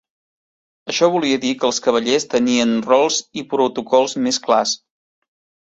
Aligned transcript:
Això 0.93 1.09
volia 1.15 1.41
dir 1.43 1.51
que 1.59 1.69
els 1.69 1.81
cavallers 1.89 2.27
tenien 2.33 2.75
rols 2.89 3.21
i 3.43 3.47
protocols 3.55 4.21
més 4.29 4.45
clars. 4.49 4.79